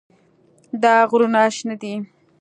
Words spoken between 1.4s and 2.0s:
شنه دي.